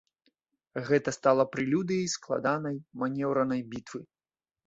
Гэта 0.87 1.09
стала 1.17 1.43
прэлюдыяй 1.55 2.07
складанай 2.15 2.77
манеўранай 3.05 3.61
бітвы. 3.75 4.01